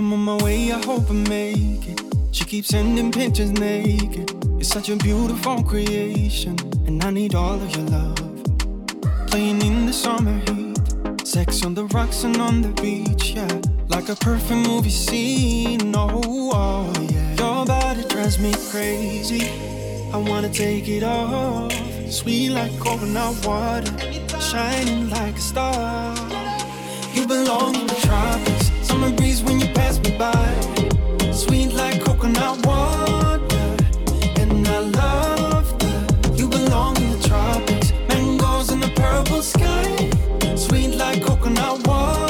I'm 0.00 0.14
on 0.14 0.20
my 0.20 0.42
way, 0.42 0.72
I 0.72 0.82
hope 0.82 1.10
I 1.10 1.12
make 1.12 1.86
it. 1.86 2.00
She 2.32 2.44
keeps 2.46 2.68
sending 2.68 3.12
pictures 3.12 3.52
naked. 3.52 4.32
You're 4.44 4.62
such 4.62 4.88
a 4.88 4.96
beautiful 4.96 5.62
creation, 5.62 6.56
and 6.86 7.04
I 7.04 7.10
need 7.10 7.34
all 7.34 7.60
of 7.60 7.76
your 7.76 7.84
love. 7.84 9.26
Playing 9.26 9.60
in 9.60 9.84
the 9.84 9.92
summer 9.92 10.38
heat, 10.46 11.28
sex 11.28 11.62
on 11.66 11.74
the 11.74 11.84
rocks 11.84 12.24
and 12.24 12.38
on 12.38 12.62
the 12.62 12.70
beach, 12.80 13.32
yeah. 13.32 13.60
Like 13.88 14.08
a 14.08 14.16
perfect 14.16 14.66
movie 14.66 14.88
scene, 14.88 15.94
oh, 15.94 16.50
oh 16.54 16.92
yeah. 17.10 17.34
Your 17.34 17.66
body 17.66 18.02
drives 18.08 18.38
me 18.38 18.54
crazy. 18.70 19.50
I 20.14 20.16
wanna 20.16 20.48
take 20.48 20.88
it 20.88 21.02
off. 21.02 21.74
Sweet 22.10 22.52
like 22.52 22.72
coconut 22.80 23.36
water, 23.44 23.92
shining 24.40 25.10
like 25.10 25.36
a 25.36 25.40
star. 25.40 26.16
You 27.12 27.26
belong 27.26 27.74
in 27.74 27.86
the 27.86 27.96
tropics. 27.96 28.59
Summer 28.90 29.12
breeze 29.12 29.40
when 29.44 29.60
you 29.60 29.68
pass 29.68 30.00
me 30.00 30.10
by. 30.18 30.50
Sweet 31.32 31.72
like 31.72 32.02
coconut 32.04 32.66
water. 32.66 33.76
And 34.40 34.66
I 34.66 34.80
love. 34.80 35.70
You 36.36 36.48
belong 36.48 36.96
in 36.96 37.12
the 37.12 37.28
tropics. 37.28 37.92
Mangoes 38.08 38.72
in 38.72 38.80
the 38.80 38.90
purple 38.96 39.42
sky. 39.42 40.10
Sweet 40.56 40.96
like 40.96 41.22
coconut 41.22 41.86
water. 41.86 42.29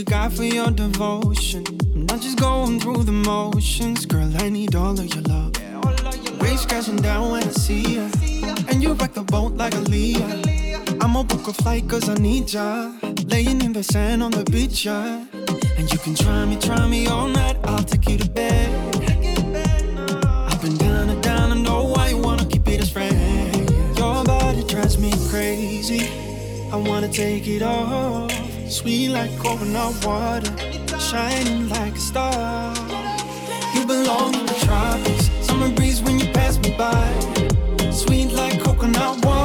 To 0.00 0.06
God 0.06 0.32
for 0.32 0.44
your 0.44 0.70
devotion. 0.70 1.62
I'm 1.94 2.06
not 2.06 2.22
just 2.22 2.38
going 2.38 2.80
through 2.80 3.04
the 3.04 3.12
motions, 3.12 4.06
girl. 4.06 4.32
I 4.38 4.48
need 4.48 4.74
all 4.74 4.98
of 4.98 5.14
your 5.14 5.22
love. 5.24 5.52
Waves 6.40 6.64
crashing 6.64 6.96
down 6.96 7.32
when 7.32 7.44
I 7.44 7.50
see 7.50 7.96
ya. 7.96 8.08
And 8.68 8.82
you 8.82 8.94
rock 8.94 9.12
the 9.12 9.22
boat 9.22 9.52
like 9.56 9.74
a 9.74 9.80
Leah. 9.92 10.24
I'ma 11.02 11.22
book 11.24 11.46
a 11.48 11.52
flight 11.52 11.86
cause 11.86 12.08
I 12.08 12.14
need 12.14 12.50
ya. 12.50 12.92
Laying 13.26 13.60
in 13.60 13.74
the 13.74 13.82
sand 13.82 14.22
on 14.22 14.30
the 14.30 14.42
beach, 14.44 14.86
yeah. 14.86 15.26
And 15.76 15.92
you 15.92 15.98
can 15.98 16.14
try 16.14 16.46
me, 16.46 16.56
try 16.56 16.88
me 16.88 17.06
all 17.06 17.28
night. 17.28 17.58
I'll 17.64 17.84
take 17.84 18.08
you 18.08 18.16
to 18.16 18.30
bed. 18.30 18.68
Up 20.50 20.64
and 20.64 20.78
down 20.78 21.10
and 21.10 21.22
down, 21.22 21.52
I 21.52 21.56
know 21.56 21.84
why 21.84 22.08
you 22.08 22.16
wanna 22.16 22.46
keep 22.46 22.66
it 22.68 22.80
as 22.80 22.88
friends. 22.88 23.98
Your 23.98 24.24
body 24.24 24.64
drives 24.64 24.96
me 24.96 25.12
crazy. 25.28 26.08
I 26.72 26.76
wanna 26.76 27.12
take 27.12 27.46
it 27.46 27.60
off. 27.60 28.39
Sweet 28.70 29.08
like 29.08 29.36
coconut 29.36 30.06
water, 30.06 30.56
shining 31.00 31.68
like 31.68 31.96
a 31.96 31.98
star. 31.98 32.72
You 33.74 33.84
belong 33.84 34.32
in 34.32 34.46
the 34.46 34.54
tropics. 34.64 35.28
Summer 35.44 35.70
breeze 35.74 36.00
when 36.00 36.20
you 36.20 36.32
pass 36.32 36.56
me 36.58 36.76
by. 36.78 37.10
Sweet 37.90 38.32
like 38.32 38.62
coconut 38.62 39.24
water, 39.24 39.39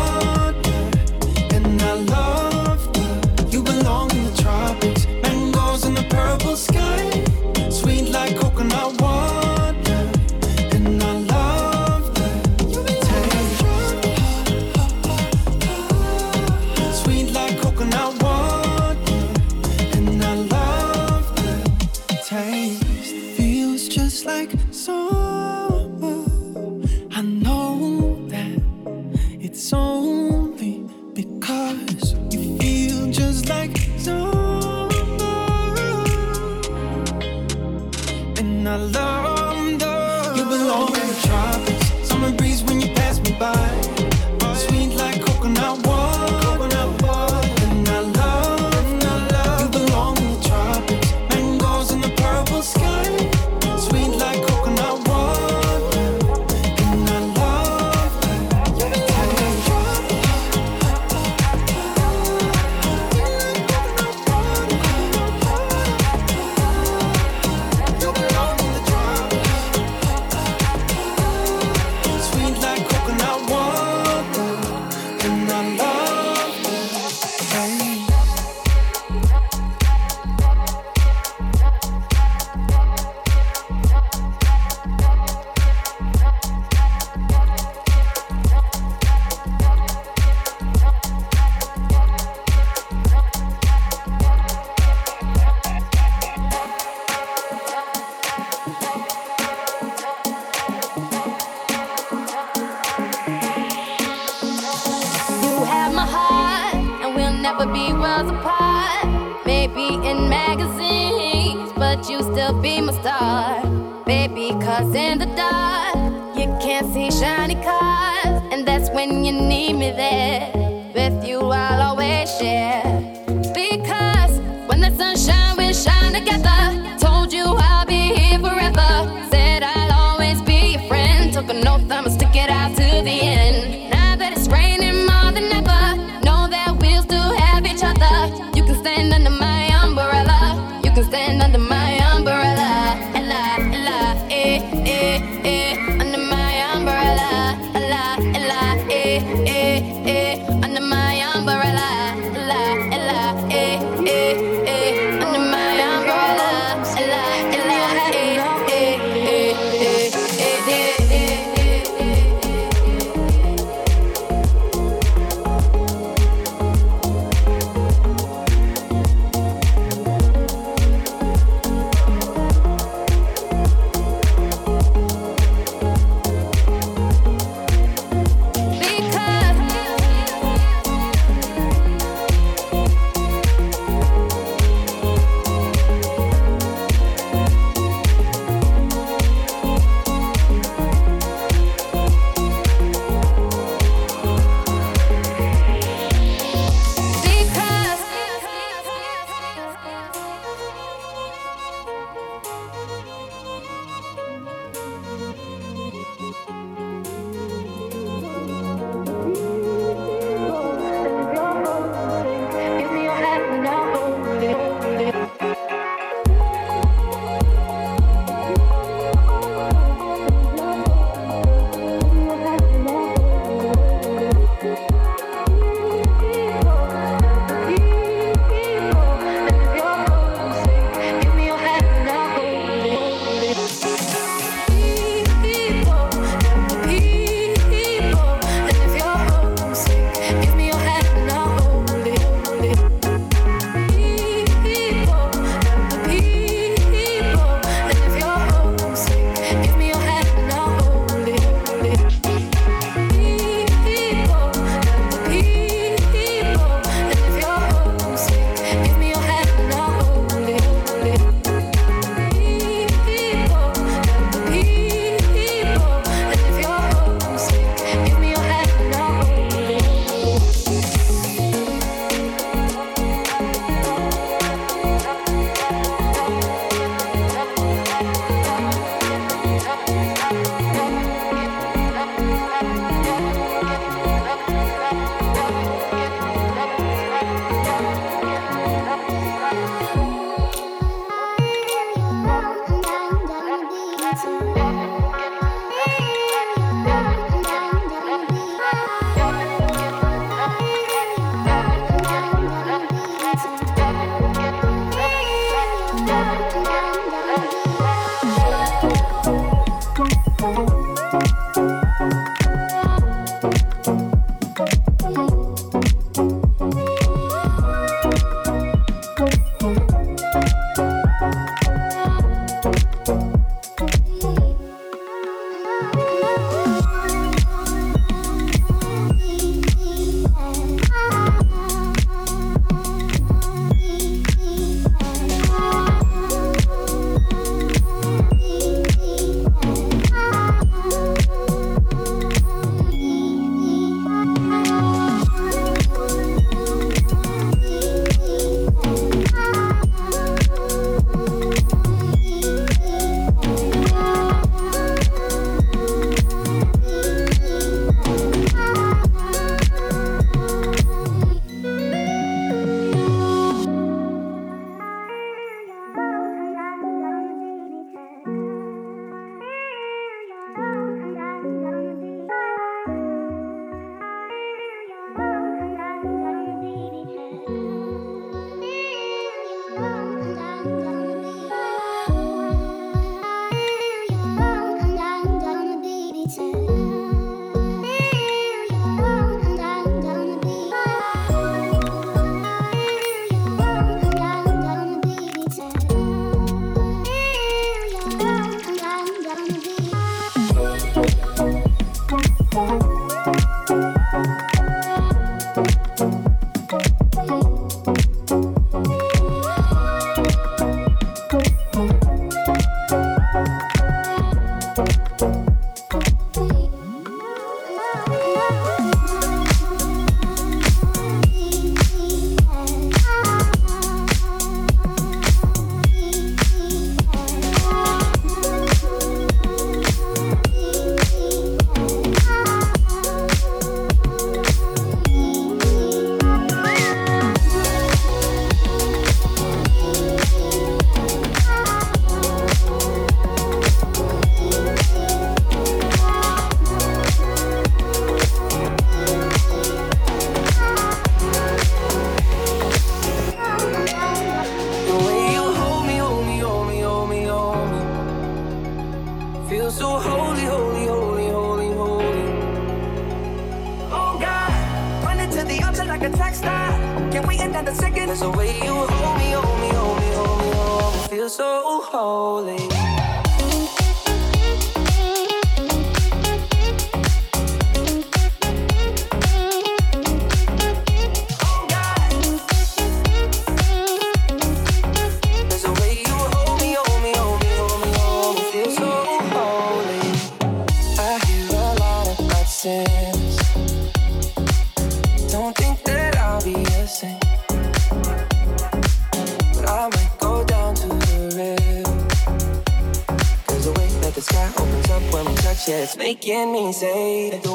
the 506.26 507.55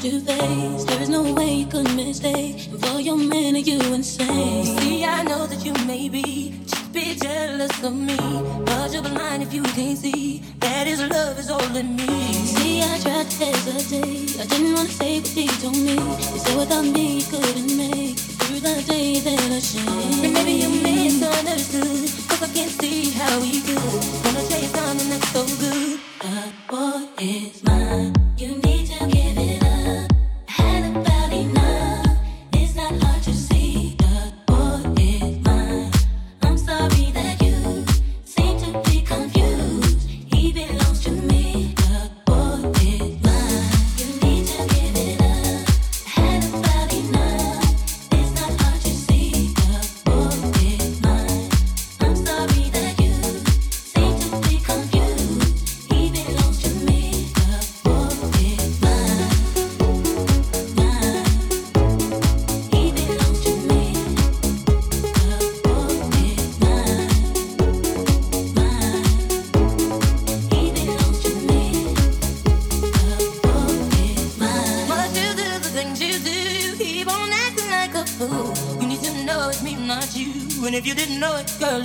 to 0.00 0.18
face. 0.20 0.84
There 0.84 1.02
is 1.02 1.10
no 1.10 1.34
way 1.34 1.52
you 1.56 1.66
could 1.66 1.94
mistake. 1.94 2.58
For 2.80 3.00
your 3.00 3.18
man, 3.18 3.54
are 3.54 3.58
you 3.58 3.78
insane? 3.92 4.64
See, 4.64 5.04
I 5.04 5.22
know 5.22 5.46
that 5.46 5.62
you 5.62 5.74
may 5.86 6.08
be, 6.08 6.54
just 6.66 6.92
be 6.92 7.16
jealous 7.16 7.84
of 7.84 7.94
me. 7.94 8.16
But 8.64 8.92
you're 8.92 9.02
blind 9.02 9.42
if 9.42 9.52
you 9.52 9.62
can't 9.62 9.98
see 9.98 10.42
that 10.60 10.86
his 10.86 11.02
love 11.02 11.38
is 11.38 11.50
all 11.50 11.76
in 11.76 11.96
me. 11.96 12.32
See, 12.54 12.80
I 12.80 12.98
tried 12.98 13.28
to 13.28 13.44
hesitate. 13.44 14.40
I 14.40 14.46
didn't 14.46 14.74
want 14.74 14.88
to 14.88 14.94
say 14.94 15.18
what 15.18 15.28
he 15.28 15.46
told 15.60 15.76
me. 15.76 15.96
He 16.16 16.38
said 16.38 16.56
without 16.56 16.84
me, 16.86 17.20
he 17.20 17.30
couldn't 17.30 17.76
make 17.76 18.16
it 18.16 18.40
through 18.40 18.60
the 18.60 18.82
day 18.88 19.20
that 19.20 19.52
I 19.52 19.58
shame. 19.60 20.22
But 20.22 20.30
maybe 20.32 20.52
you 20.64 20.70
misunderstood, 20.80 22.08
cause 22.28 22.42
I 22.42 22.48
can't 22.54 22.70
see 22.80 23.10
how 23.10 23.42
you 23.42 23.60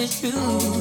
the 0.06 0.30
truth. 0.30 0.74